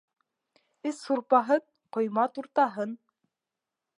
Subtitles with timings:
[0.91, 1.61] Эс һурпаһын,
[1.97, 2.99] ҡойма туртаһын.